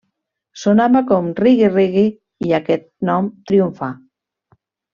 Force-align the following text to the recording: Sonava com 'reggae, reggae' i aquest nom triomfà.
Sonava 0.61 1.01
com 1.11 1.27
'reggae, 1.41 1.69
reggae' 1.75 2.47
i 2.49 2.57
aquest 2.61 2.89
nom 3.11 3.29
triomfà. 3.51 3.95